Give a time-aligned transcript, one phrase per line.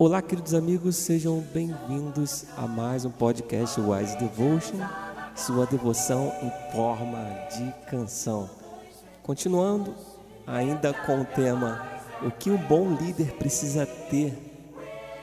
[0.00, 4.76] Olá, queridos amigos, sejam bem-vindos a mais um podcast Wise Devotion,
[5.34, 7.18] sua devoção em forma
[7.50, 8.48] de canção.
[9.24, 9.92] Continuando
[10.46, 11.84] ainda com o tema
[12.22, 14.38] O que um bom líder precisa ter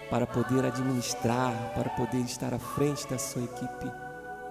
[0.09, 3.89] para poder administrar, para poder estar à frente da sua equipe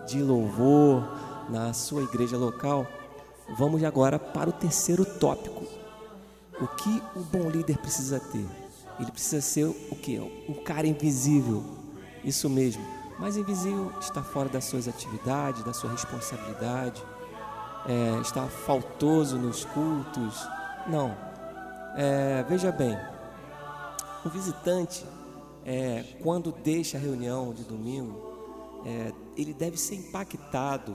[0.07, 1.07] de louvor
[1.51, 2.87] na sua igreja local.
[3.59, 5.67] Vamos agora para o terceiro tópico.
[6.59, 8.64] O que o bom líder precisa ter?
[8.99, 10.19] Ele precisa ser o que?
[10.49, 11.65] Um cara invisível.
[12.23, 12.85] Isso mesmo.
[13.19, 17.03] Mas invisível está fora das suas atividades, da sua responsabilidade,
[17.87, 20.47] é, está faltoso nos cultos.
[20.87, 21.17] Não.
[21.97, 22.99] É, veja bem,
[24.25, 25.05] o visitante,
[25.65, 28.35] é, quando deixa a reunião de domingo,
[28.85, 30.95] é, ele deve ser impactado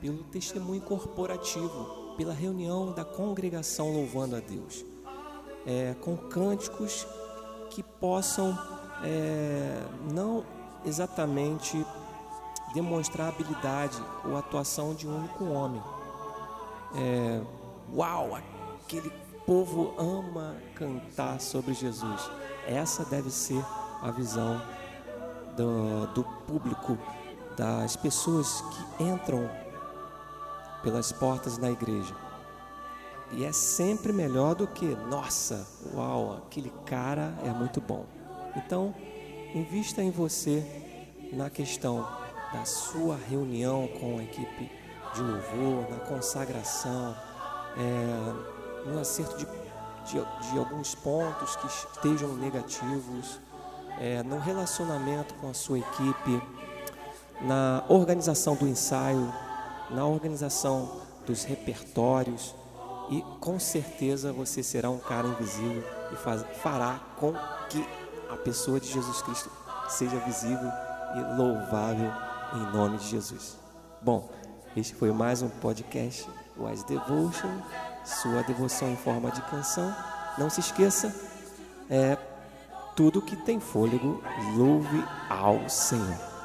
[0.00, 4.84] pelo testemunho corporativo, pela reunião da congregação louvando a Deus,
[5.66, 7.06] é, com cânticos
[7.78, 8.58] que possam
[9.04, 10.44] é, não
[10.84, 11.86] exatamente
[12.74, 15.80] demonstrar habilidade ou atuação de um único homem.
[16.96, 17.40] É,
[17.94, 19.12] uau, aquele
[19.46, 22.28] povo ama cantar sobre Jesus.
[22.66, 23.64] Essa deve ser
[24.02, 24.60] a visão
[25.56, 26.98] do, do público,
[27.56, 29.48] das pessoas que entram
[30.82, 32.27] pelas portas da igreja.
[33.32, 38.06] E é sempre melhor do que, nossa, uau, aquele cara é muito bom.
[38.56, 38.94] Então,
[39.54, 40.64] invista em você
[41.32, 42.06] na questão
[42.52, 44.70] da sua reunião com a equipe
[45.14, 47.14] de louvor, na consagração,
[47.76, 49.46] é, no acerto de,
[50.06, 53.40] de, de, alguns pontos que estejam negativos,
[54.00, 56.42] é, no relacionamento com a sua equipe,
[57.42, 59.32] na organização do ensaio,
[59.90, 62.54] na organização dos repertórios
[63.10, 65.82] e com certeza você será um cara invisível
[66.12, 67.32] e faz, fará com
[67.68, 67.86] que
[68.30, 69.50] a pessoa de Jesus Cristo
[69.88, 70.70] seja visível
[71.16, 72.12] e louvável
[72.54, 73.56] em nome de Jesus.
[74.02, 74.30] Bom,
[74.76, 77.62] este foi mais um podcast Wise Devotion,
[78.04, 79.94] sua devoção em forma de canção.
[80.36, 81.14] Não se esqueça,
[81.88, 82.16] é
[82.94, 84.22] tudo que tem fôlego,
[84.56, 86.37] louve ao Senhor.